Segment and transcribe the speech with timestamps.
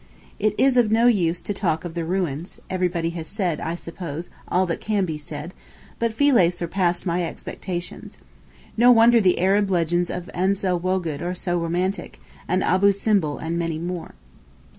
[0.39, 4.31] It is of no use to talk of the ruins; everybody has said, I suppose,
[4.47, 5.53] all that can be said,
[5.99, 8.17] but Philæ surpassed my expectations.
[8.75, 13.37] No wonder the Arab legends of Ans el Wogood are so romantic, and Abou Simbel
[13.37, 14.15] and many more.